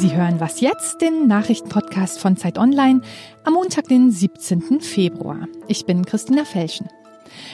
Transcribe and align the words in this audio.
Sie 0.00 0.16
hören 0.16 0.40
Was 0.40 0.62
jetzt, 0.62 1.02
den 1.02 1.26
Nachrichtenpodcast 1.26 2.20
von 2.20 2.38
Zeit 2.38 2.56
Online 2.56 3.02
am 3.44 3.52
Montag, 3.52 3.86
den 3.88 4.10
17. 4.10 4.80
Februar. 4.80 5.46
Ich 5.68 5.84
bin 5.84 6.06
Christina 6.06 6.46
Felschen. 6.46 6.88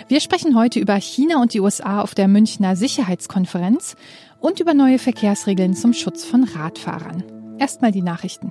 Wir 0.06 0.20
sprechen 0.20 0.56
heute 0.56 0.78
über 0.78 0.94
China 0.94 1.42
und 1.42 1.54
die 1.54 1.60
USA 1.60 2.00
auf 2.00 2.14
der 2.14 2.28
Münchner 2.28 2.76
Sicherheitskonferenz 2.76 3.96
und 4.38 4.60
über 4.60 4.74
neue 4.74 5.00
Verkehrsregeln 5.00 5.74
zum 5.74 5.92
Schutz 5.92 6.24
von 6.24 6.44
Radfahrern. 6.44 7.24
Erstmal 7.58 7.90
die 7.90 8.02
Nachrichten. 8.02 8.50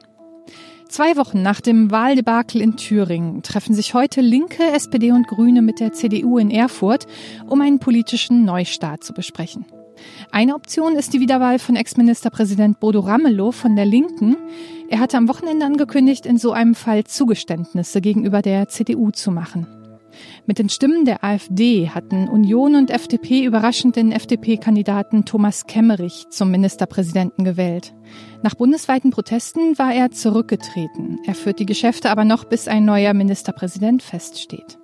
Zwei 0.89 1.15
Wochen 1.15 1.41
nach 1.41 1.61
dem 1.61 1.89
Wahldebakel 1.89 2.59
in 2.59 2.75
Thüringen 2.75 3.43
treffen 3.43 3.73
sich 3.73 3.93
heute 3.93 4.19
Linke, 4.19 4.71
SPD 4.73 5.13
und 5.13 5.25
Grüne 5.25 5.61
mit 5.61 5.79
der 5.79 5.93
CDU 5.93 6.37
in 6.37 6.51
Erfurt, 6.51 7.07
um 7.47 7.61
einen 7.61 7.79
politischen 7.79 8.43
Neustart 8.43 9.05
zu 9.05 9.13
besprechen. 9.13 9.65
Eine 10.35 10.55
Option 10.55 10.97
ist 10.97 11.13
die 11.13 11.21
Wiederwahl 11.21 11.59
von 11.59 11.77
Ex-Ministerpräsident 11.77 12.81
Bodo 12.81 12.99
Ramelow 12.99 13.53
von 13.53 13.77
der 13.77 13.85
Linken. 13.85 14.35
Er 14.89 14.99
hatte 14.99 15.15
am 15.15 15.29
Wochenende 15.29 15.65
angekündigt, 15.65 16.25
in 16.25 16.37
so 16.37 16.51
einem 16.51 16.75
Fall 16.75 17.05
Zugeständnisse 17.05 18.01
gegenüber 18.01 18.41
der 18.41 18.67
CDU 18.67 19.11
zu 19.11 19.31
machen. 19.31 19.65
Mit 20.45 20.59
den 20.59 20.67
Stimmen 20.67 21.05
der 21.05 21.23
AfD 21.23 21.89
hatten 21.89 22.27
Union 22.27 22.75
und 22.75 22.91
FDP 22.91 23.45
überraschend 23.45 23.95
den 23.95 24.11
FDP-Kandidaten 24.11 25.23
Thomas 25.23 25.67
Kemmerich 25.67 26.25
zum 26.31 26.51
Ministerpräsidenten 26.51 27.45
gewählt. 27.45 27.93
Nach 28.43 28.55
bundesweiten 28.55 29.11
Protesten 29.11 29.79
war 29.79 29.93
er 29.93 30.11
zurückgetreten. 30.11 31.17
Er 31.25 31.35
führt 31.35 31.59
die 31.59 31.65
Geschäfte 31.65 32.09
aber 32.09 32.25
noch, 32.25 32.43
bis 32.43 32.67
ein 32.67 32.83
neuer 32.83 33.13
Ministerpräsident 33.13 34.03
feststeht. 34.03 34.79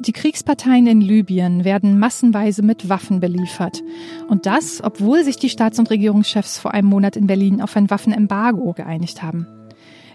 Die 0.00 0.12
Kriegsparteien 0.12 0.86
in 0.86 1.00
Libyen 1.00 1.64
werden 1.64 1.98
massenweise 1.98 2.62
mit 2.62 2.88
Waffen 2.88 3.18
beliefert. 3.18 3.82
Und 4.28 4.46
das, 4.46 4.82
obwohl 4.82 5.24
sich 5.24 5.36
die 5.36 5.48
Staats- 5.48 5.80
und 5.80 5.90
Regierungschefs 5.90 6.58
vor 6.58 6.72
einem 6.72 6.88
Monat 6.88 7.16
in 7.16 7.26
Berlin 7.26 7.60
auf 7.60 7.76
ein 7.76 7.90
Waffenembargo 7.90 8.72
geeinigt 8.74 9.22
haben. 9.22 9.46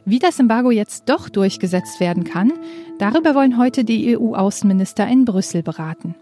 Wie 0.05 0.19
das 0.19 0.39
Embargo 0.39 0.71
jetzt 0.71 1.09
doch 1.09 1.27
durchgesetzt 1.27 1.99
werden 1.99 2.23
kann, 2.23 2.53
darüber 2.97 3.35
wollen 3.35 3.57
heute 3.57 3.83
die 3.83 4.17
EU-Außenminister 4.17 5.07
in 5.07 5.25
Brüssel 5.25 5.63
beraten. 5.63 6.15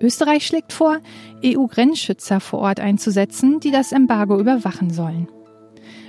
Österreich 0.00 0.46
schlägt 0.46 0.72
vor, 0.72 0.98
EU-Grenzschützer 1.44 2.38
vor 2.38 2.60
Ort 2.60 2.78
einzusetzen, 2.78 3.58
die 3.58 3.72
das 3.72 3.90
Embargo 3.90 4.38
überwachen 4.38 4.90
sollen. 4.90 5.28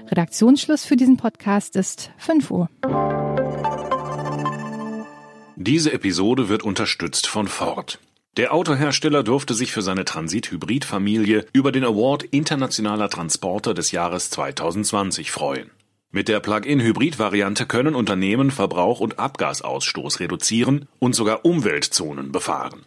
Redaktionsschluss 0.09 0.85
für 0.85 0.95
diesen 0.95 1.17
Podcast 1.17 1.75
ist 1.75 2.11
5 2.17 2.51
Uhr. 2.51 2.69
Diese 5.61 5.91
Episode 5.91 6.47
wird 6.47 6.63
unterstützt 6.63 7.27
von 7.27 7.49
Ford. 7.49 7.99
Der 8.37 8.53
Autohersteller 8.53 9.23
durfte 9.23 9.53
sich 9.53 9.73
für 9.73 9.81
seine 9.81 10.05
Transit-Hybrid-Familie 10.05 11.47
über 11.51 11.73
den 11.73 11.83
Award 11.83 12.23
Internationaler 12.23 13.09
Transporter 13.09 13.73
des 13.73 13.91
Jahres 13.91 14.29
2020 14.29 15.31
freuen. 15.31 15.69
Mit 16.11 16.29
der 16.29 16.39
Plug-in-Hybrid-Variante 16.39 17.65
können 17.65 17.93
Unternehmen 17.93 18.51
Verbrauch 18.51 19.01
und 19.01 19.19
Abgasausstoß 19.19 20.21
reduzieren 20.21 20.87
und 20.97 21.13
sogar 21.13 21.43
Umweltzonen 21.43 22.31
befahren. 22.31 22.85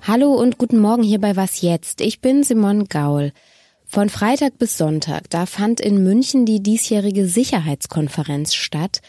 Hallo 0.00 0.32
und 0.32 0.56
guten 0.56 0.78
Morgen 0.78 1.02
hier 1.02 1.20
bei 1.20 1.36
Was 1.36 1.60
jetzt? 1.60 2.00
Ich 2.00 2.22
bin 2.22 2.42
Simon 2.42 2.86
Gaul. 2.86 3.34
Von 3.88 4.08
Freitag 4.08 4.58
bis 4.58 4.76
Sonntag, 4.78 5.30
da 5.30 5.46
fand 5.46 5.80
in 5.80 6.02
München 6.02 6.44
die 6.44 6.60
diesjährige 6.60 7.28
Sicherheitskonferenz 7.28 8.54
statt 8.54 9.00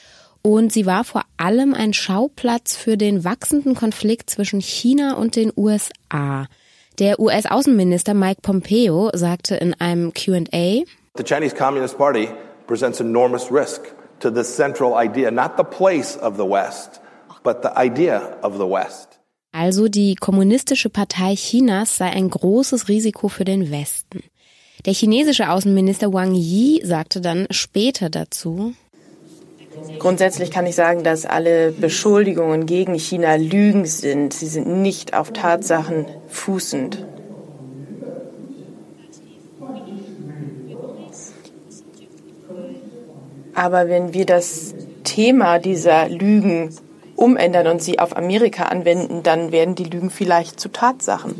und 0.47 0.71
sie 0.71 0.85
war 0.85 1.03
vor 1.03 1.23
allem 1.35 1.73
ein 1.73 1.91
Schauplatz 1.93 2.77
für 2.77 2.95
den 2.95 3.25
wachsenden 3.25 3.75
Konflikt 3.75 4.29
zwischen 4.29 4.61
China 4.61 5.15
und 5.15 5.35
den 5.35 5.51
USA. 5.57 6.47
Der 6.99 7.19
US-Außenminister 7.19 8.13
Mike 8.13 8.39
Pompeo 8.43 9.09
sagte 9.13 9.55
in 9.55 9.73
einem 9.73 10.13
Q&A, 10.13 10.83
The 11.17 11.23
Chinese 11.25 11.53
Communist 11.53 11.97
Party 11.97 12.29
presents 12.65 13.01
enormous 13.01 13.51
risk 13.51 13.93
to 14.21 14.33
the 14.33 14.43
central 14.43 14.93
idea, 14.97 15.31
not 15.31 15.57
the 15.57 15.65
place 15.65 16.17
of 16.17 16.37
the 16.37 16.49
West, 16.49 17.01
but 17.43 17.57
the 17.61 17.77
idea 17.77 18.37
of 18.41 18.53
the 18.53 18.69
West. 18.69 19.19
Also 19.51 19.89
die 19.89 20.15
kommunistische 20.15 20.89
Partei 20.89 21.35
Chinas 21.35 21.97
sei 21.97 22.05
ein 22.05 22.29
großes 22.29 22.87
Risiko 22.87 23.27
für 23.27 23.43
den 23.43 23.69
Westen. 23.69 24.23
Der 24.85 24.93
chinesische 24.93 25.49
Außenminister 25.49 26.13
Wang 26.13 26.33
Yi 26.33 26.85
sagte 26.85 27.19
dann 27.19 27.47
später 27.51 28.09
dazu, 28.09 28.73
Grundsätzlich 29.99 30.51
kann 30.51 30.65
ich 30.65 30.75
sagen, 30.75 31.03
dass 31.03 31.25
alle 31.25 31.71
Beschuldigungen 31.71 32.65
gegen 32.65 32.93
China 32.95 33.35
Lügen 33.35 33.85
sind. 33.85 34.33
Sie 34.33 34.47
sind 34.47 34.67
nicht 34.67 35.13
auf 35.13 35.33
Tatsachen 35.33 36.05
fußend. 36.27 37.05
Aber 43.53 43.89
wenn 43.89 44.13
wir 44.13 44.25
das 44.25 44.75
Thema 45.03 45.57
dieser 45.57 46.09
Lügen 46.09 46.75
umändern 47.15 47.67
und 47.67 47.81
sie 47.81 47.97
auf 47.97 48.15
Amerika 48.15 48.65
anwenden, 48.65 49.23
dann 49.23 49.51
werden 49.51 49.73
die 49.73 49.85
Lügen 49.85 50.11
vielleicht 50.11 50.59
zu 50.59 50.69
Tatsachen. 50.69 51.35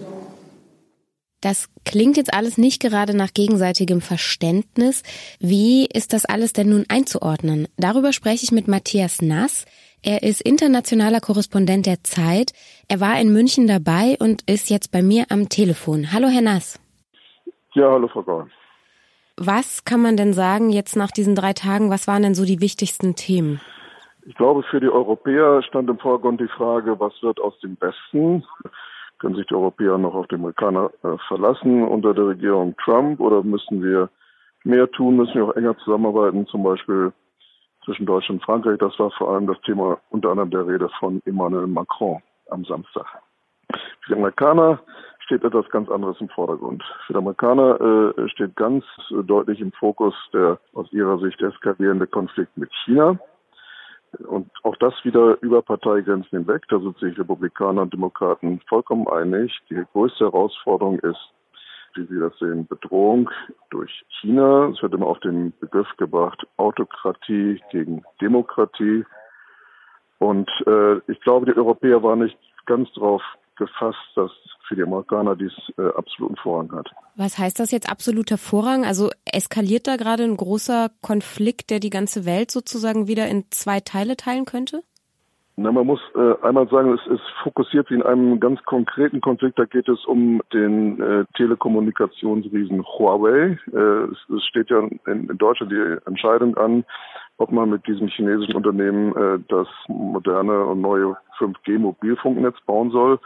Das 1.42 1.70
klingt 1.86 2.18
jetzt 2.18 2.34
alles 2.34 2.58
nicht 2.58 2.82
gerade 2.82 3.16
nach 3.16 3.32
gegenseitigem 3.32 4.02
Verständnis. 4.02 5.04
Wie 5.40 5.86
ist 5.86 6.14
das 6.14 6.26
alles 6.26 6.52
denn 6.52 6.70
nun 6.70 6.86
einzuordnen? 6.90 7.68
Darüber 7.78 8.12
spreche 8.12 8.44
ich 8.44 8.52
mit 8.52 8.68
Matthias 8.68 9.22
Nass. 9.22 9.66
Er 10.02 10.24
ist 10.24 10.42
internationaler 10.42 11.20
Korrespondent 11.20 11.86
der 11.86 12.04
Zeit. 12.04 12.54
Er 12.88 13.00
war 13.00 13.20
in 13.20 13.32
München 13.32 13.68
dabei 13.68 14.18
und 14.20 14.50
ist 14.50 14.72
jetzt 14.72 14.92
bei 14.92 15.04
mir 15.04 15.26
am 15.30 15.48
Telefon. 15.48 16.12
Hallo, 16.12 16.28
Herr 16.28 16.42
Nass. 16.42 16.80
Ja, 17.74 17.92
hallo, 17.92 18.08
Frau 18.08 18.24
Gaul. 18.24 18.50
Was 19.38 19.86
kann 19.86 20.02
man 20.02 20.18
denn 20.18 20.34
sagen 20.34 20.72
jetzt 20.72 20.96
nach 20.96 21.12
diesen 21.12 21.36
drei 21.36 21.54
Tagen? 21.54 21.92
Was 21.92 22.08
waren 22.08 22.24
denn 22.24 22.34
so 22.34 22.46
die 22.46 22.62
wichtigsten 22.62 23.16
Themen? 23.16 23.62
Ich 24.26 24.36
glaube, 24.36 24.64
für 24.64 24.80
die 24.80 24.90
Europäer 24.90 25.62
stand 25.62 25.88
im 25.90 26.00
Vordergrund 26.00 26.42
die 26.42 26.48
Frage, 26.48 27.00
was 27.00 27.14
wird 27.22 27.40
aus 27.40 27.58
dem 27.60 27.78
Westen? 27.80 28.44
Können 29.20 29.36
sich 29.36 29.48
die 29.48 29.56
Europäer 29.56 29.98
noch 29.98 30.14
auf 30.14 30.28
die 30.28 30.36
Amerikaner 30.36 30.92
äh, 31.04 31.18
verlassen 31.28 31.84
unter 31.88 32.14
der 32.14 32.28
Regierung 32.28 32.76
Trump 32.78 33.20
oder 33.20 33.44
müssen 33.44 33.84
wir 33.84 34.10
mehr 34.64 34.90
tun, 34.92 35.18
müssen 35.18 35.36
wir 35.36 35.46
auch 35.46 35.56
enger 35.56 35.78
zusammenarbeiten, 35.80 36.46
zum 36.48 36.64
Beispiel 36.64 37.12
zwischen 37.86 38.06
Deutschland 38.06 38.42
und 38.42 38.46
Frankreich. 38.46 38.78
Das 38.80 38.98
war 39.00 39.12
vor 39.12 39.32
allem 39.32 39.48
das 39.48 39.60
Thema 39.62 39.98
unter 40.10 40.30
anderem 40.30 40.52
der 40.52 40.68
Rede 40.68 40.90
von 41.00 41.22
Emmanuel 41.26 41.68
Macron 41.68 42.22
am 42.50 42.66
Samstag. 42.66 43.06
Für 44.02 44.14
die 44.14 44.14
Amerikaner 44.14 44.80
steht 45.20 45.44
etwas 45.44 45.70
ganz 45.70 45.90
anderes 45.90 46.20
im 46.22 46.30
Vordergrund. 46.30 46.84
Für 47.06 47.14
die 47.14 47.20
Amerikaner 47.20 48.14
äh, 48.18 48.30
steht 48.30 48.56
ganz 48.56 48.86
deutlich 49.10 49.60
im 49.60 49.72
Fokus 49.74 50.14
der 50.34 50.60
aus 50.74 50.92
ihrer 50.92 51.18
Sicht 51.20 51.42
eskalierende 51.42 52.08
Konflikt 52.08 52.56
mit 52.58 52.72
China. 52.86 53.20
Und 54.28 54.50
auch 54.64 54.76
das 54.78 54.94
wieder 55.04 55.38
über 55.42 55.62
Parteigrenzen 55.62 56.40
hinweg. 56.40 56.64
Da 56.70 56.80
sind 56.80 56.98
sich 56.98 57.18
Republikaner 57.18 57.84
und 57.84 57.94
Demokraten 57.94 58.62
vollkommen 58.68 59.08
einig. 59.08 59.52
Die 59.70 59.84
größte 59.94 60.26
Herausforderung 60.26 61.00
ist, 61.00 61.20
wie 61.96 62.06
Sie 62.06 62.20
das 62.20 62.38
sehen, 62.40 62.68
Bedrohung 62.68 63.30
durch 63.70 64.06
China. 64.22 64.70
Es 64.70 64.82
wird 64.82 64.94
immer 64.94 65.08
auf 65.08 65.20
den 65.20 65.54
Begriff 65.60 65.88
gebracht, 65.98 66.46
Autokratie 66.58 67.62
gegen 67.72 68.04
Demokratie. 68.22 69.04
Und 70.20 70.50
äh, 70.66 70.98
ich 71.12 71.20
glaube, 71.22 71.46
die 71.46 71.58
Europäer 71.58 72.02
waren 72.02 72.20
nicht 72.20 72.38
ganz 72.66 72.92
drauf 72.94 73.22
gefasst, 73.58 74.00
dass 74.16 74.32
für 74.68 74.76
die 74.76 74.84
Amerikaner 74.84 75.36
dies 75.36 75.54
äh, 75.78 75.88
absoluten 75.96 76.36
Vorrang 76.38 76.72
hat. 76.72 76.90
Was 77.16 77.38
heißt 77.38 77.60
das 77.60 77.72
jetzt 77.72 77.90
absoluter 77.90 78.38
Vorrang? 78.38 78.86
Also 78.86 79.10
eskaliert 79.26 79.88
da 79.88 79.96
gerade 79.96 80.24
ein 80.24 80.38
großer 80.38 80.90
Konflikt, 81.02 81.70
der 81.70 81.80
die 81.80 81.90
ganze 81.90 82.26
Welt 82.26 82.52
sozusagen 82.52 83.08
wieder 83.08 83.28
in 83.28 83.46
zwei 83.50 83.80
Teile 83.80 84.18
teilen 84.18 84.46
könnte? 84.46 84.84
Na, 85.60 85.72
man 85.72 85.88
muss 85.88 86.00
äh, 86.14 86.46
einmal 86.46 86.68
sagen, 86.70 86.94
es 86.94 87.12
ist 87.12 87.24
fokussiert 87.42 87.90
wie 87.90 87.96
in 87.96 88.04
einem 88.04 88.40
ganz 88.40 88.64
konkreten 88.66 89.22
Konflikt. 89.22 89.58
Da 89.58 89.66
geht 89.66 89.90
es 89.90 90.06
um 90.06 90.40
den 90.54 91.02
äh, 91.02 91.26
Telekommunikationsriesen 91.36 92.86
Huawei. 92.86 93.58
Äh, 93.74 94.12
es, 94.12 94.18
es, 94.36 94.46
steht 94.46 94.70
ja 94.70 94.82
in, 94.82 95.00
in, 95.28 95.38
Deutschland 95.40 95.72
die 95.72 95.98
Entscheidung 96.06 96.56
an, 96.58 96.86
ob 97.38 97.52
man 97.52 97.72
mit 97.72 97.88
diesem 97.88 98.08
chinesischen 98.08 98.54
Unternehmen 98.54 99.16
äh, 99.16 99.40
das 99.50 99.68
moderne 99.88 100.64
und 100.64 100.82
neue 100.82 101.18
5G-Mobilfunknetz 101.40 102.58
bauen 102.68 102.92
soll. 102.92 103.20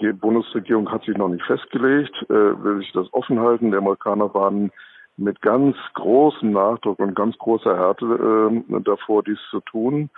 Die 0.00 0.12
Bundesregierung 0.12 0.90
hat 0.90 1.04
sich 1.04 1.16
noch 1.16 1.28
nicht 1.28 1.44
festgelegt, 1.44 2.14
äh, 2.28 2.62
will 2.62 2.78
sich 2.78 2.92
das 2.92 3.12
offen 3.12 3.40
halten. 3.40 3.70
Die 3.70 3.76
Amerikaner 3.76 4.32
waren 4.34 4.70
mit 5.16 5.40
ganz 5.42 5.76
großem 5.94 6.52
Nachdruck 6.52 6.98
und 6.98 7.14
ganz 7.14 7.38
großer 7.38 7.76
Härte 7.76 8.52
äh, 8.70 8.80
davor, 8.82 9.22
dies 9.22 9.38
zu 9.50 9.60
tun 9.60 10.10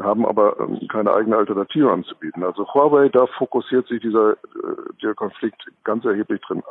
haben 0.00 0.24
aber 0.24 0.58
ähm, 0.58 0.88
keine 0.88 1.12
eigene 1.12 1.36
Alternative 1.36 1.90
anzubieten. 1.90 2.42
Also 2.42 2.66
Huawei, 2.72 3.08
da 3.08 3.26
fokussiert 3.26 3.86
sich 3.88 4.00
dieser, 4.00 4.32
äh, 4.32 4.36
der 5.02 5.14
Konflikt 5.14 5.62
ganz 5.84 6.04
erheblich 6.04 6.40
drin. 6.42 6.62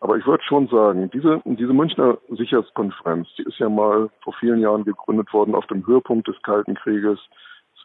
Aber 0.00 0.16
ich 0.16 0.26
würde 0.26 0.44
schon 0.44 0.68
sagen, 0.68 1.10
diese, 1.10 1.40
diese 1.44 1.72
Münchner 1.72 2.18
Sicherheitskonferenz, 2.28 3.28
die 3.38 3.44
ist 3.44 3.58
ja 3.58 3.68
mal 3.68 4.10
vor 4.22 4.34
vielen 4.34 4.60
Jahren 4.60 4.84
gegründet 4.84 5.32
worden 5.32 5.54
auf 5.54 5.66
dem 5.68 5.86
Höhepunkt 5.86 6.28
des 6.28 6.40
Kalten 6.42 6.74
Krieges 6.74 7.18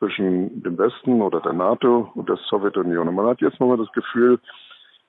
zwischen 0.01 0.63
dem 0.63 0.79
Westen 0.79 1.21
oder 1.21 1.39
der 1.41 1.53
NATO 1.53 2.11
und 2.15 2.27
der 2.27 2.39
Sowjetunion. 2.49 3.07
Und 3.07 3.15
man 3.15 3.27
hat 3.27 3.39
jetzt 3.39 3.59
nochmal 3.59 3.77
das 3.77 3.91
Gefühl, 3.91 4.39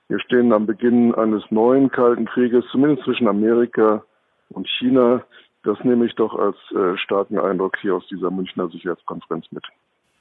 Wir 0.09 0.21
stehen 0.21 0.53
am 0.53 0.67
Beginn 0.67 1.15
eines 1.15 1.43
neuen 1.51 1.91
Kalten 1.91 2.27
Krieges, 2.27 2.67
zumindest 2.71 3.05
zwischen 3.05 3.29
Amerika 3.29 4.05
und 4.51 4.69
China. 4.79 5.23
Das 5.63 5.79
nehme 5.85 6.05
ich 6.05 6.15
doch 6.17 6.35
als 6.35 6.57
äh, 6.73 6.99
starken 6.99 7.39
Eindruck 7.39 7.79
hier 7.81 7.95
aus 7.95 8.07
dieser 8.09 8.31
Münchner 8.31 8.69
Sicherheitskonferenz 8.69 9.47
mit. 9.53 9.65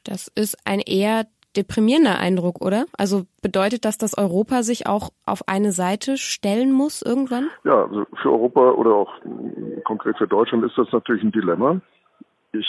Das 0.05 0.29
ist 0.29 0.57
ein 0.65 0.79
eher 0.79 1.25
deprimierender 1.57 2.19
Eindruck, 2.19 2.61
oder? 2.61 2.85
Also 2.97 3.25
bedeutet 3.41 3.83
das, 3.83 3.97
dass 3.97 4.17
Europa 4.17 4.63
sich 4.63 4.87
auch 4.87 5.09
auf 5.25 5.41
eine 5.47 5.73
Seite 5.73 6.15
stellen 6.15 6.71
muss 6.71 7.01
irgendwann? 7.01 7.49
Ja, 7.65 7.83
also 7.83 8.05
für 8.21 8.31
Europa 8.31 8.71
oder 8.71 8.91
auch 8.95 9.11
äh, 9.25 9.81
konkret 9.81 10.17
für 10.17 10.27
Deutschland 10.27 10.63
ist 10.63 10.77
das 10.77 10.89
natürlich 10.93 11.23
ein 11.23 11.33
Dilemma. 11.33 11.81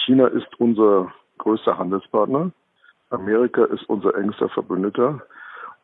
China 0.06 0.26
ist 0.26 0.48
unser 0.58 1.12
größter 1.42 1.78
Handelspartner. 1.78 2.50
Amerika 3.10 3.64
ist 3.64 3.88
unser 3.88 4.16
engster 4.16 4.48
Verbündeter. 4.48 5.20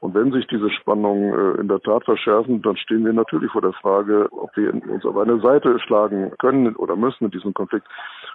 Und 0.00 0.14
wenn 0.14 0.30
sich 0.30 0.46
diese 0.46 0.70
Spannungen 0.70 1.32
äh, 1.32 1.60
in 1.60 1.68
der 1.68 1.80
Tat 1.80 2.04
verschärfen, 2.04 2.62
dann 2.62 2.76
stehen 2.76 3.04
wir 3.04 3.12
natürlich 3.12 3.50
vor 3.50 3.62
der 3.62 3.72
Frage, 3.72 4.28
ob 4.30 4.56
wir 4.56 4.72
uns 4.72 5.04
auf 5.04 5.16
eine 5.16 5.40
Seite 5.40 5.78
schlagen 5.80 6.32
können 6.38 6.76
oder 6.76 6.94
müssen 6.94 7.24
in 7.24 7.30
diesem 7.32 7.52
Konflikt. 7.52 7.86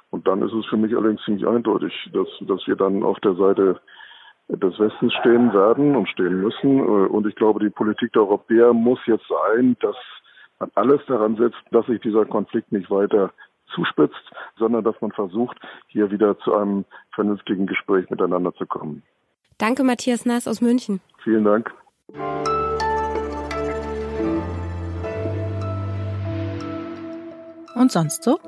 Und 0.09 0.27
dann 0.27 0.41
ist 0.41 0.53
es 0.53 0.65
für 0.65 0.77
mich 0.77 0.93
allerdings 0.95 1.23
ziemlich 1.23 1.47
eindeutig, 1.47 1.93
dass, 2.13 2.27
dass 2.41 2.67
wir 2.67 2.75
dann 2.75 3.03
auf 3.03 3.17
der 3.21 3.35
Seite 3.35 3.79
des 4.49 4.77
Westens 4.77 5.13
stehen 5.13 5.53
werden 5.53 5.95
und 5.95 6.09
stehen 6.09 6.41
müssen. 6.41 6.79
Äh, 6.79 7.07
und 7.07 7.25
ich 7.27 7.35
glaube, 7.35 7.61
die 7.61 7.69
Politik 7.69 8.11
der 8.11 8.23
Europäer 8.23 8.73
muss 8.73 8.99
jetzt 9.05 9.27
sein, 9.29 9.77
dass 9.79 9.95
man 10.59 10.69
alles 10.75 11.01
daran 11.07 11.37
setzt, 11.37 11.63
dass 11.71 11.85
sich 11.85 12.01
dieser 12.01 12.25
Konflikt 12.25 12.73
nicht 12.73 12.91
weiter 12.91 13.31
zuspitzt, 13.73 14.31
sondern 14.57 14.83
dass 14.83 14.95
man 15.01 15.11
versucht, 15.11 15.57
hier 15.87 16.11
wieder 16.11 16.37
zu 16.39 16.53
einem 16.53 16.85
vernünftigen 17.13 17.67
Gespräch 17.67 18.09
miteinander 18.09 18.53
zu 18.55 18.65
kommen. 18.65 19.03
Danke, 19.57 19.83
Matthias 19.83 20.25
Nass 20.25 20.47
aus 20.47 20.61
München. 20.61 21.01
Vielen 21.23 21.43
Dank. 21.43 21.71
Und 27.75 27.91
sonst 27.91 28.23
so? 28.23 28.39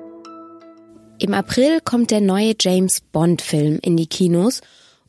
Im 1.17 1.33
April 1.33 1.79
kommt 1.81 2.11
der 2.11 2.21
neue 2.21 2.53
James 2.59 3.01
Bond-Film 3.01 3.79
in 3.81 3.95
die 3.95 4.07
Kinos. 4.07 4.61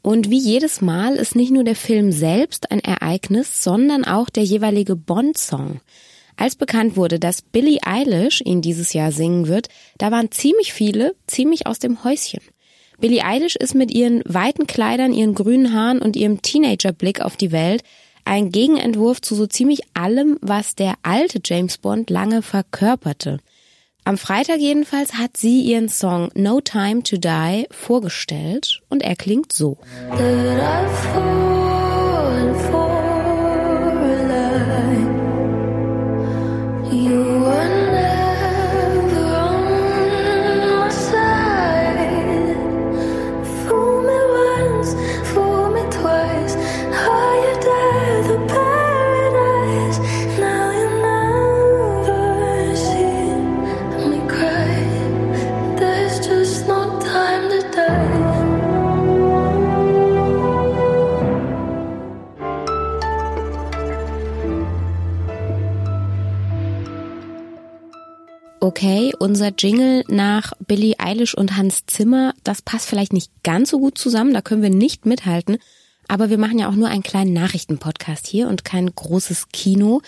Und 0.03 0.31
wie 0.31 0.39
jedes 0.39 0.81
Mal 0.81 1.15
ist 1.15 1.35
nicht 1.35 1.51
nur 1.51 1.65
der 1.65 1.75
Film 1.75 2.13
selbst 2.13 2.71
ein 2.71 2.79
Ereignis, 2.79 3.65
sondern 3.65 4.05
auch 4.05 4.31
der 4.31 4.45
jeweilige 4.45 4.95
Bond-Song. 4.95 5.81
Als 6.37 6.55
bekannt 6.55 6.97
wurde, 6.97 7.19
dass 7.19 7.43
Billie 7.43 7.81
Eilish 7.83 8.43
ihn 8.45 8.61
dieses 8.61 8.93
Jahr 8.93 9.11
singen 9.11 9.49
wird, 9.49 9.69
da 9.99 10.11
waren 10.11 10.31
ziemlich 10.31 10.73
viele 10.73 11.15
ziemlich 11.27 11.67
aus 11.67 11.79
dem 11.79 12.05
Häuschen. 12.05 12.41
Billie 12.99 13.25
Eilish 13.25 13.57
ist 13.57 13.75
mit 13.75 13.91
ihren 13.91 14.23
weiten 14.27 14.67
Kleidern, 14.67 15.13
ihren 15.13 15.35
grünen 15.35 15.73
Haaren 15.73 16.01
und 16.01 16.17
ihrem 16.17 16.43
Teenagerblick 16.43 17.21
auf 17.21 17.37
die 17.37 17.53
Welt 17.53 17.83
ein 18.25 18.51
Gegenentwurf 18.51 19.21
zu 19.21 19.35
so 19.35 19.47
ziemlich 19.47 19.81
allem, 19.95 20.39
was 20.41 20.75
der 20.75 20.95
alte 21.03 21.41
James 21.45 21.79
Bond 21.79 22.11
lange 22.11 22.43
verkörperte. 22.43 23.39
Am 24.05 24.19
Freitag 24.19 24.59
jedenfalls 24.59 25.15
hat 25.15 25.37
sie 25.37 25.63
ihren 25.63 25.89
Song 25.89 26.31
No 26.35 26.61
Time 26.61 27.03
to 27.03 27.17
Die 27.17 27.67
vorgestellt 27.71 28.81
und 28.89 29.03
er 29.03 29.17
klingt 29.17 29.53
so. 29.53 29.79
Okay, 68.67 69.13
unser 69.21 69.53
Jingle 69.57 70.03
nach 70.09 70.53
Billie 70.59 70.97
Eilish 70.99 71.35
und 71.35 71.57
Hans 71.57 71.87
Zimmer, 71.87 72.35
das 72.43 72.63
passt 72.63 72.89
vielleicht 72.89 73.13
nicht 73.13 73.31
ganz 73.45 73.71
so 73.71 73.79
gut 73.79 73.97
zusammen, 73.97 74.35
da 74.35 74.43
können 74.43 74.63
wir 74.63 74.71
nicht 74.71 75.07
mithalten. 75.07 75.59
Aber 76.09 76.31
wir 76.31 76.39
machen 76.39 76.59
ja 76.59 76.69
auch 76.69 76.75
nur 76.75 76.89
einen 76.89 77.05
kleinen 77.05 77.33
Nachrichtenpodcast 77.33 78.27
hier 78.27 78.49
und 78.49 78.65
kein 78.65 78.93
großes 78.93 79.51
Kino. 79.53 80.03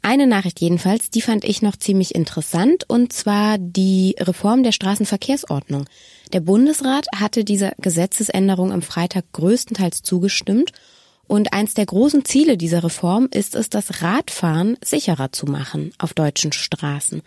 Eine 0.00 0.26
Nachricht 0.26 0.58
jedenfalls, 0.60 1.10
die 1.10 1.20
fand 1.20 1.44
ich 1.44 1.60
noch 1.60 1.76
ziemlich 1.76 2.14
interessant, 2.14 2.84
und 2.88 3.12
zwar 3.12 3.58
die 3.58 4.16
Reform 4.18 4.62
der 4.62 4.72
Straßenverkehrsordnung. 4.72 5.84
Der 6.32 6.40
Bundesrat 6.40 7.06
hatte 7.14 7.44
dieser 7.44 7.72
Gesetzesänderung 7.78 8.72
am 8.72 8.80
Freitag 8.80 9.26
größtenteils 9.32 10.02
zugestimmt. 10.02 10.72
Und 11.26 11.52
eins 11.52 11.74
der 11.74 11.84
großen 11.84 12.24
Ziele 12.24 12.56
dieser 12.56 12.84
Reform 12.84 13.28
ist 13.30 13.54
es, 13.54 13.68
das 13.68 14.00
Radfahren 14.00 14.78
sicherer 14.82 15.30
zu 15.30 15.44
machen 15.44 15.92
auf 15.98 16.14
deutschen 16.14 16.52
Straßen. 16.52 17.20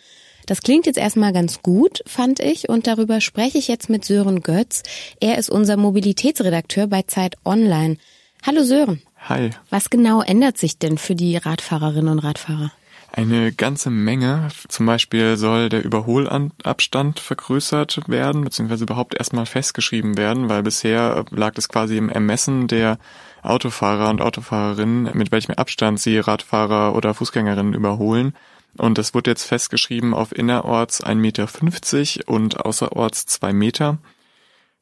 Das 0.46 0.62
klingt 0.62 0.86
jetzt 0.86 0.98
erstmal 0.98 1.34
ganz 1.34 1.62
gut, 1.62 2.02
fand 2.06 2.40
ich, 2.40 2.70
und 2.70 2.88
darüber 2.88 3.22
spreche 3.22 3.58
ich 3.58 3.68
jetzt 3.68 3.90
mit 3.90 4.06
Sören 4.06 4.42
Götz. 4.42 4.84
Er 5.20 5.38
ist 5.38 5.50
unser 5.50 5.78
Mobilitätsredakteur 5.78 6.88
bei 6.88 7.04
Zeit 7.04 7.36
Online. 7.46 7.98
Hallo 8.46 8.64
Sören. 8.64 9.02
Hi. 9.30 9.52
Was 9.70 9.90
genau 9.90 10.22
ändert 10.22 10.58
sich 10.58 10.80
denn 10.80 10.98
für 10.98 11.16
die 11.16 11.38
Radfahrerinnen 11.38 12.12
und 12.12 12.20
Radfahrer? 12.20 12.72
Eine 13.14 13.52
ganze 13.52 13.90
Menge. 13.90 14.48
Zum 14.70 14.86
Beispiel 14.86 15.36
soll 15.36 15.68
der 15.68 15.84
Überholabstand 15.84 17.20
vergrößert 17.20 18.08
werden, 18.08 18.44
beziehungsweise 18.44 18.86
überhaupt 18.86 19.16
erstmal 19.16 19.46
festgeschrieben 19.46 20.18
werden, 20.18 20.48
weil 20.48 20.64
bisher 20.64 21.26
lag 21.30 21.54
es 21.58 21.68
quasi 21.68 21.98
im 21.98 22.08
Ermessen 22.08 22.68
der 22.68 22.98
Autofahrer 23.44 24.10
und 24.10 24.22
Autofahrerinnen, 24.22 25.10
mit 25.14 25.32
welchem 25.32 25.54
Abstand 25.56 26.00
sie 26.00 26.20
Radfahrer 26.20 26.96
oder 26.96 27.14
Fußgängerinnen 27.14 27.74
überholen. 27.74 28.34
Und 28.78 28.98
das 28.98 29.14
wurde 29.14 29.32
jetzt 29.32 29.44
festgeschrieben 29.44 30.14
auf 30.14 30.36
innerorts 30.36 31.04
1,50 31.04 31.16
Meter 31.16 32.30
und 32.30 32.66
außerorts 32.66 33.26
2 33.26 33.54
Meter. 33.54 33.98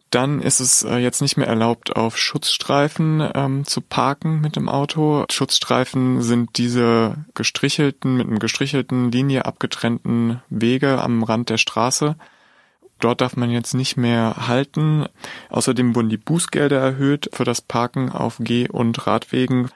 Dann 0.09 0.41
ist 0.41 0.59
es 0.59 0.83
äh, 0.83 0.97
jetzt 0.97 1.21
nicht 1.21 1.37
mehr 1.37 1.47
erlaubt, 1.47 1.95
auf 1.95 2.17
Schutzstreifen 2.17 3.29
ähm, 3.35 3.65
zu 3.65 3.81
parken 3.81 4.41
mit 4.41 4.55
dem 4.55 4.67
Auto. 4.67 5.25
Schutzstreifen 5.29 6.21
sind 6.23 6.57
diese 6.57 7.25
gestrichelten, 7.35 8.17
mit 8.17 8.27
einem 8.27 8.39
gestrichelten 8.39 9.11
Linie 9.11 9.45
abgetrennten 9.45 10.41
Wege 10.49 10.99
am 10.99 11.21
Rand 11.21 11.49
der 11.49 11.57
Straße. 11.57 12.15
Dort 12.99 13.21
darf 13.21 13.37
man 13.37 13.51
jetzt 13.51 13.75
nicht 13.75 13.97
mehr 13.97 14.47
halten. 14.47 15.05
Außerdem 15.49 15.95
wurden 15.95 16.09
die 16.09 16.17
Bußgelder 16.17 16.79
erhöht 16.79 17.29
für 17.31 17.45
das 17.45 17.61
Parken 17.61 18.11
auf 18.11 18.37
Geh- 18.39 18.67
und 18.67 19.05
Radwegen 19.05 19.69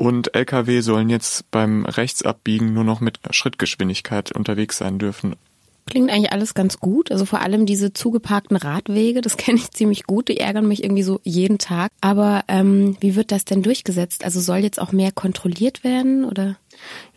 und 0.00 0.34
Lkw 0.34 0.80
sollen 0.80 1.10
jetzt 1.10 1.50
beim 1.50 1.84
Rechtsabbiegen 1.84 2.72
nur 2.72 2.84
noch 2.84 3.00
mit 3.00 3.20
Schrittgeschwindigkeit 3.32 4.32
unterwegs 4.32 4.78
sein 4.78 4.98
dürfen. 4.98 5.36
Klingt 5.84 6.10
eigentlich 6.10 6.32
alles 6.32 6.54
ganz 6.54 6.80
gut. 6.80 7.12
Also 7.12 7.26
vor 7.26 7.42
allem 7.42 7.66
diese 7.66 7.92
zugeparkten 7.92 8.56
Radwege, 8.56 9.20
das 9.20 9.36
kenne 9.36 9.58
ich 9.58 9.70
ziemlich 9.72 10.04
gut. 10.04 10.28
Die 10.28 10.40
ärgern 10.40 10.66
mich 10.66 10.82
irgendwie 10.82 11.02
so 11.02 11.20
jeden 11.22 11.58
Tag. 11.58 11.90
Aber 12.00 12.44
ähm, 12.48 12.96
wie 13.00 13.14
wird 13.14 13.30
das 13.30 13.44
denn 13.44 13.62
durchgesetzt? 13.62 14.24
Also 14.24 14.40
soll 14.40 14.60
jetzt 14.60 14.80
auch 14.80 14.92
mehr 14.92 15.12
kontrolliert 15.12 15.84
werden 15.84 16.24
oder? 16.24 16.56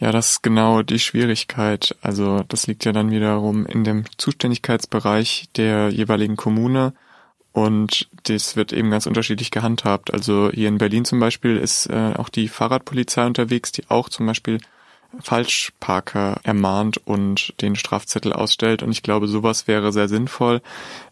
Ja, 0.01 0.11
das 0.11 0.31
ist 0.31 0.43
genau 0.43 0.81
die 0.81 0.99
Schwierigkeit. 0.99 1.95
Also 2.01 2.43
das 2.49 2.67
liegt 2.67 2.83
ja 2.83 2.91
dann 2.91 3.11
wiederum 3.11 3.65
in 3.65 3.85
dem 3.85 4.03
Zuständigkeitsbereich 4.17 5.45
der 5.55 5.87
jeweiligen 5.87 6.35
Kommune. 6.35 6.91
Und 7.53 8.09
das 8.23 8.55
wird 8.55 8.73
eben 8.73 8.89
ganz 8.89 9.05
unterschiedlich 9.05 9.51
gehandhabt. 9.51 10.11
Also 10.11 10.49
hier 10.51 10.67
in 10.67 10.79
Berlin 10.79 11.05
zum 11.05 11.19
Beispiel 11.19 11.57
ist 11.57 11.85
äh, 11.85 12.13
auch 12.17 12.29
die 12.29 12.47
Fahrradpolizei 12.47 13.25
unterwegs, 13.25 13.71
die 13.71 13.83
auch 13.89 14.09
zum 14.09 14.25
Beispiel 14.25 14.59
Falschparker 15.19 16.39
ermahnt 16.43 16.97
und 17.05 17.53
den 17.61 17.75
Strafzettel 17.75 18.33
ausstellt. 18.33 18.81
Und 18.81 18.91
ich 18.91 19.03
glaube, 19.03 19.27
sowas 19.27 19.67
wäre 19.67 19.91
sehr 19.91 20.09
sinnvoll. 20.09 20.61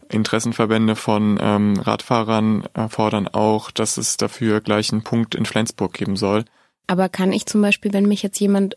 Interessenverbände 0.08 0.96
von 0.96 1.38
ähm, 1.40 1.78
Radfahrern 1.78 2.64
fordern 2.88 3.28
auch, 3.28 3.70
dass 3.70 3.96
es 3.96 4.16
dafür 4.16 4.60
gleich 4.60 4.92
einen 4.92 5.04
Punkt 5.04 5.36
in 5.36 5.46
Flensburg 5.46 5.94
geben 5.94 6.16
soll. 6.16 6.44
Aber 6.88 7.08
kann 7.08 7.32
ich 7.32 7.46
zum 7.46 7.62
Beispiel, 7.62 7.92
wenn 7.92 8.06
mich 8.06 8.22
jetzt 8.22 8.40
jemand 8.40 8.76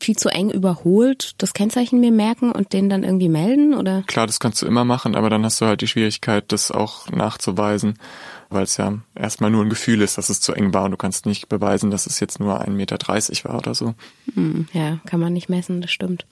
viel 0.00 0.16
zu 0.16 0.28
eng 0.28 0.50
überholt, 0.50 1.34
das 1.38 1.54
Kennzeichen 1.54 2.00
mir 2.00 2.10
merken 2.10 2.52
und 2.52 2.72
den 2.72 2.88
dann 2.88 3.04
irgendwie 3.04 3.28
melden 3.28 3.74
oder? 3.74 4.02
Klar, 4.06 4.26
das 4.26 4.40
kannst 4.40 4.60
du 4.60 4.66
immer 4.66 4.84
machen, 4.84 5.14
aber 5.14 5.30
dann 5.30 5.44
hast 5.44 5.60
du 5.60 5.66
halt 5.66 5.80
die 5.80 5.86
Schwierigkeit, 5.86 6.44
das 6.48 6.70
auch 6.70 7.10
nachzuweisen, 7.10 7.98
weil 8.50 8.64
es 8.64 8.76
ja 8.76 8.98
erstmal 9.14 9.50
nur 9.50 9.64
ein 9.64 9.70
Gefühl 9.70 10.02
ist, 10.02 10.18
dass 10.18 10.30
es 10.30 10.40
zu 10.40 10.52
eng 10.52 10.74
war 10.74 10.84
und 10.84 10.90
du 10.90 10.96
kannst 10.96 11.26
nicht 11.26 11.48
beweisen, 11.48 11.90
dass 11.90 12.06
es 12.06 12.20
jetzt 12.20 12.40
nur 12.40 12.60
1,30 12.60 12.70
Meter 12.70 12.98
war 13.44 13.58
oder 13.58 13.74
so. 13.74 13.94
Hm, 14.34 14.66
ja, 14.72 14.98
kann 15.06 15.20
man 15.20 15.32
nicht 15.32 15.48
messen, 15.48 15.80
das 15.80 15.92
stimmt. 15.92 16.26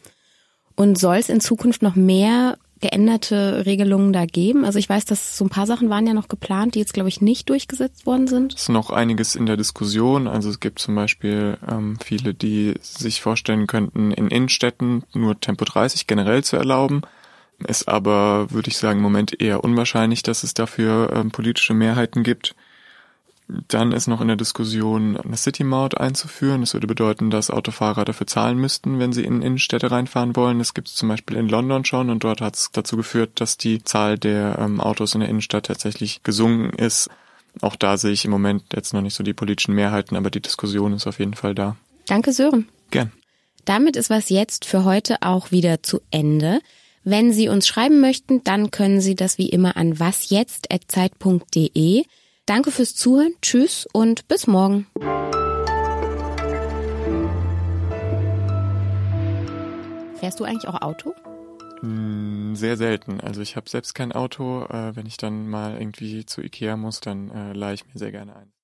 Und 0.74 0.98
soll 0.98 1.16
es 1.16 1.28
in 1.28 1.40
Zukunft 1.40 1.82
noch 1.82 1.94
mehr 1.94 2.56
geänderte 2.82 3.64
Regelungen 3.64 4.12
da 4.12 4.26
geben? 4.26 4.66
Also 4.66 4.78
ich 4.78 4.88
weiß, 4.88 5.06
dass 5.06 5.38
so 5.38 5.46
ein 5.46 5.48
paar 5.48 5.66
Sachen 5.66 5.88
waren 5.88 6.06
ja 6.06 6.12
noch 6.12 6.28
geplant, 6.28 6.74
die 6.74 6.80
jetzt, 6.80 6.92
glaube 6.92 7.08
ich, 7.08 7.22
nicht 7.22 7.48
durchgesetzt 7.48 8.04
worden 8.04 8.26
sind. 8.26 8.54
Es 8.54 8.62
ist 8.62 8.68
noch 8.68 8.90
einiges 8.90 9.34
in 9.34 9.46
der 9.46 9.56
Diskussion. 9.56 10.28
Also 10.28 10.50
es 10.50 10.60
gibt 10.60 10.80
zum 10.80 10.94
Beispiel 10.94 11.56
ähm, 11.66 11.96
viele, 12.04 12.34
die 12.34 12.74
sich 12.82 13.22
vorstellen 13.22 13.66
könnten, 13.66 14.10
in 14.10 14.28
Innenstädten 14.28 15.04
nur 15.14 15.40
Tempo 15.40 15.64
30 15.64 16.06
generell 16.06 16.44
zu 16.44 16.56
erlauben. 16.56 17.02
Ist 17.66 17.88
aber, 17.88 18.50
würde 18.50 18.68
ich 18.68 18.76
sagen, 18.76 18.98
im 18.98 19.04
Moment 19.04 19.40
eher 19.40 19.62
unwahrscheinlich, 19.62 20.22
dass 20.22 20.42
es 20.42 20.52
dafür 20.52 21.12
ähm, 21.14 21.30
politische 21.30 21.74
Mehrheiten 21.74 22.24
gibt. 22.24 22.54
Dann 23.68 23.92
ist 23.92 24.06
noch 24.06 24.20
in 24.20 24.28
der 24.28 24.36
Diskussion, 24.36 25.16
eine 25.16 25.36
City-Maut 25.36 25.98
einzuführen. 25.98 26.60
Das 26.60 26.74
würde 26.74 26.86
bedeuten, 26.86 27.30
dass 27.30 27.50
Autofahrer 27.50 28.04
dafür 28.04 28.26
zahlen 28.26 28.58
müssten, 28.58 28.98
wenn 28.98 29.12
sie 29.12 29.24
in 29.24 29.42
Innenstädte 29.42 29.90
reinfahren 29.90 30.36
wollen. 30.36 30.58
Das 30.58 30.74
gibt 30.74 30.88
es 30.88 30.94
zum 30.94 31.08
Beispiel 31.08 31.36
in 31.36 31.48
London 31.48 31.84
schon 31.84 32.10
und 32.10 32.24
dort 32.24 32.40
hat 32.40 32.56
es 32.56 32.70
dazu 32.72 32.96
geführt, 32.96 33.40
dass 33.40 33.58
die 33.58 33.84
Zahl 33.84 34.18
der 34.18 34.58
ähm, 34.58 34.80
Autos 34.80 35.14
in 35.14 35.20
der 35.20 35.28
Innenstadt 35.28 35.66
tatsächlich 35.66 36.22
gesunken 36.22 36.76
ist. 36.78 37.10
Auch 37.60 37.76
da 37.76 37.98
sehe 37.98 38.12
ich 38.12 38.24
im 38.24 38.30
Moment 38.30 38.64
jetzt 38.74 38.94
noch 38.94 39.02
nicht 39.02 39.14
so 39.14 39.22
die 39.22 39.34
politischen 39.34 39.74
Mehrheiten, 39.74 40.16
aber 40.16 40.30
die 40.30 40.40
Diskussion 40.40 40.94
ist 40.94 41.06
auf 41.06 41.18
jeden 41.18 41.34
Fall 41.34 41.54
da. 41.54 41.76
Danke, 42.06 42.32
Sören. 42.32 42.68
Gern. 42.90 43.12
Damit 43.64 43.96
ist 43.96 44.10
was 44.10 44.28
jetzt 44.28 44.64
für 44.64 44.84
heute 44.84 45.18
auch 45.20 45.52
wieder 45.52 45.82
zu 45.82 46.00
Ende. 46.10 46.60
Wenn 47.04 47.32
Sie 47.32 47.48
uns 47.48 47.66
schreiben 47.66 47.98
möchten, 48.00 48.44
dann 48.44 48.70
können 48.70 49.00
Sie 49.00 49.16
das 49.16 49.38
wie 49.38 49.48
immer 49.48 49.76
an 49.76 49.98
wasjetzt.zeit.de. 49.98 52.04
Danke 52.46 52.72
fürs 52.72 52.96
Zuhören, 52.96 53.34
tschüss 53.40 53.86
und 53.92 54.26
bis 54.26 54.48
morgen. 54.48 54.88
Fährst 60.16 60.40
du 60.40 60.44
eigentlich 60.44 60.66
auch 60.66 60.82
Auto? 60.82 61.14
Hm, 61.80 62.56
sehr 62.56 62.76
selten. 62.76 63.20
Also 63.20 63.42
ich 63.42 63.54
habe 63.54 63.68
selbst 63.68 63.94
kein 63.94 64.12
Auto. 64.12 64.64
Äh, 64.64 64.96
wenn 64.96 65.06
ich 65.06 65.16
dann 65.18 65.48
mal 65.48 65.78
irgendwie 65.78 66.26
zu 66.26 66.42
Ikea 66.42 66.76
muss, 66.76 67.00
dann 67.00 67.30
äh, 67.30 67.52
leihe 67.52 67.74
ich 67.74 67.86
mir 67.86 67.96
sehr 67.98 68.10
gerne 68.10 68.34
ein. 68.34 68.52